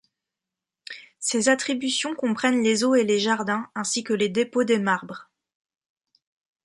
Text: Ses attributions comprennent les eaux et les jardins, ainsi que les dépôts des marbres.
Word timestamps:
Ses 1.19 1.47
attributions 1.47 2.15
comprennent 2.15 2.63
les 2.63 2.83
eaux 2.83 2.95
et 2.95 3.03
les 3.03 3.19
jardins, 3.19 3.69
ainsi 3.75 4.03
que 4.03 4.13
les 4.13 4.29
dépôts 4.29 4.63
des 4.63 4.79
marbres. 4.79 5.29